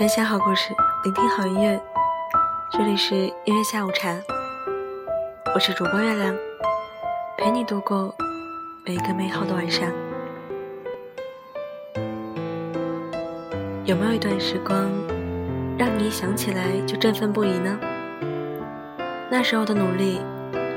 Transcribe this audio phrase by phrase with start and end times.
[0.00, 0.72] 分享好故事，
[1.04, 1.78] 聆听好音乐。
[2.70, 3.14] 这里是
[3.44, 4.16] 音乐下午茶，
[5.54, 6.34] 我是主播月亮，
[7.36, 8.14] 陪你度过
[8.86, 9.86] 每一个美好的晚上。
[13.84, 14.90] 有没有一段时光，
[15.76, 17.78] 让你想起来就振奋不已呢？
[19.30, 20.22] 那时候的努力，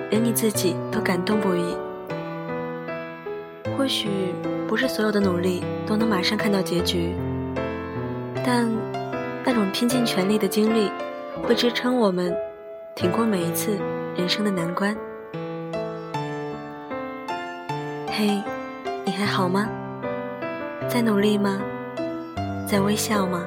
[0.09, 1.77] 连你自己都感动不已。
[3.77, 4.35] 或许
[4.67, 7.15] 不是所有的努力都能马上看到结局，
[8.45, 8.69] 但
[9.45, 10.89] 那种拼尽全力的经历，
[11.43, 12.33] 会支撑我们
[12.95, 13.77] 挺过每一次
[14.15, 14.95] 人生的难关。
[18.07, 18.41] 嘿，
[19.03, 19.67] 你还好吗？
[20.87, 21.61] 在努力吗？
[22.65, 23.45] 在微笑吗？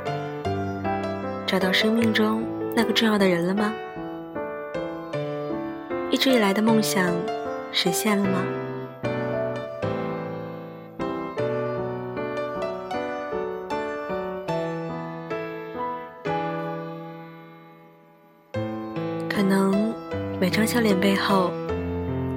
[1.46, 2.42] 找到生命中
[2.74, 3.72] 那个重要的人了吗？
[6.10, 7.10] 一直以来的梦想
[7.72, 8.42] 实现了吗？
[19.36, 19.92] 可能
[20.40, 21.50] 每张笑脸背后，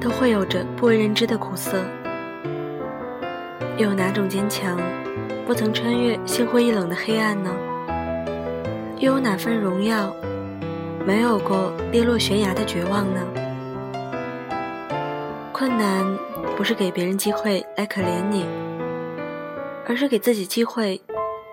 [0.02, 1.82] 都会有着不为人知的苦涩。
[3.78, 4.78] 又有哪种坚强，
[5.48, 7.56] 不曾穿越心灰意冷的黑暗呢？
[8.98, 10.14] 又有哪份荣耀，
[11.06, 13.22] 没有过跌落悬崖的绝望呢？
[15.54, 16.06] 困难
[16.58, 18.46] 不是给别人机会来可怜你，
[19.88, 21.02] 而是给自己机会，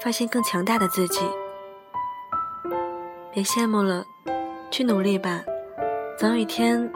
[0.03, 1.21] 发现更强大的自己。
[3.33, 4.05] 别羡慕了。
[4.77, 5.43] 去努力吧，
[6.19, 6.93] 总有一天，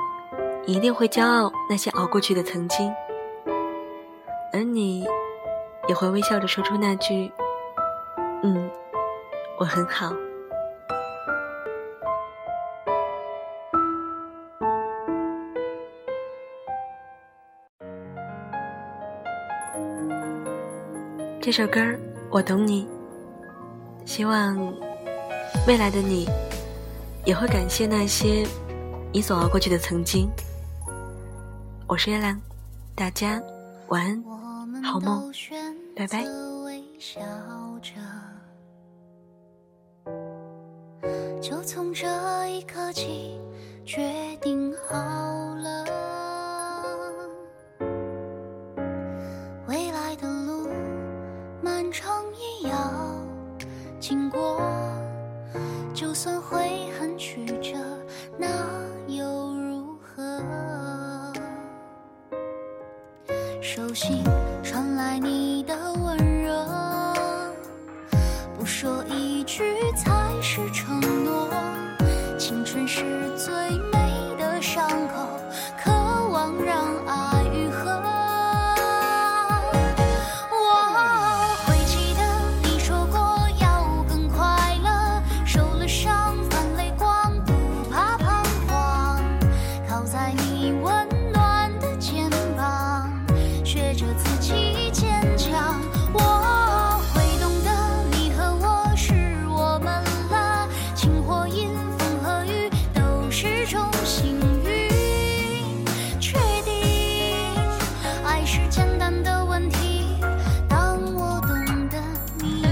[0.67, 2.93] 一定会骄傲那些熬过去的曾经，
[4.53, 5.07] 而你
[5.89, 7.33] 也会微笑着说出那句
[8.45, 8.71] ：“嗯，
[9.59, 10.13] 我很好。”
[21.41, 21.81] 这首歌
[22.29, 22.87] 我懂你，
[24.05, 24.55] 希望
[25.67, 26.29] 未来的你。
[27.25, 28.47] 也会感谢那些
[29.13, 30.29] 你所熬过去的曾经。
[31.87, 32.41] 我是月亮，
[32.95, 33.43] 大家
[33.89, 35.31] 晚安，好梦，
[35.95, 36.25] 拜拜。
[41.43, 42.07] 就从这
[42.49, 43.39] 一刻起，
[43.85, 45.85] 决定好了，
[49.67, 50.69] 未来的路
[51.63, 52.25] 漫长
[52.63, 52.79] 也要
[53.99, 54.61] 经过，
[55.93, 56.60] 就算会。
[64.03, 64.25] 心
[64.63, 66.67] 传来你的温热，
[68.59, 69.63] 不说一句
[69.95, 71.51] 才是承诺。
[72.39, 73.05] 青春是
[73.37, 73.53] 最
[103.71, 105.85] 种幸运，
[106.19, 106.75] 确定
[108.25, 110.17] 爱是简单的问题，
[110.69, 111.97] 当我懂得
[112.41, 112.65] 你，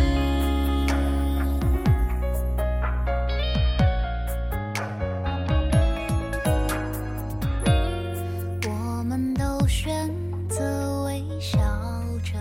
[8.67, 10.13] 我们都选
[10.49, 11.61] 择微笑
[12.25, 12.35] 着，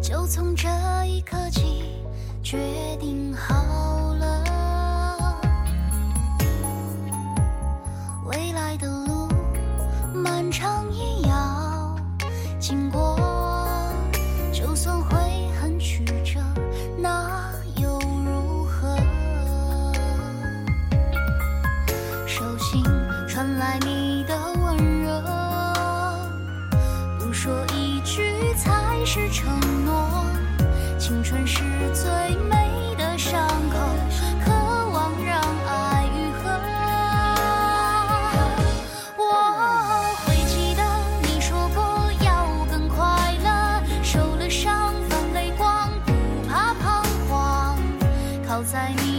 [0.00, 0.66] 就从这
[1.04, 1.92] 一刻起，
[2.42, 2.56] 决
[2.98, 3.69] 定好。
[23.78, 25.22] 你的温热，
[27.18, 30.24] 不说一句才是承诺。
[30.98, 31.62] 青春是
[31.94, 33.78] 最美的伤口，
[34.44, 34.50] 渴
[34.92, 36.50] 望让爱愈合。
[39.16, 39.22] 我
[40.26, 40.82] 会记得
[41.22, 43.48] 你说过要更快乐，
[44.02, 46.12] 受了伤泛泪光，不
[46.48, 47.78] 怕彷徨，
[48.46, 49.09] 靠在你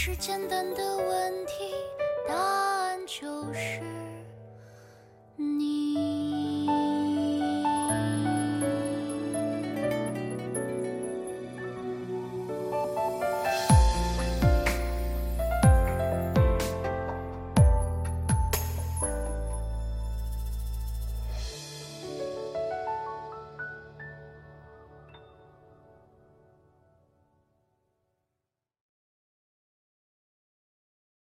[0.00, 1.57] 是简单的问题，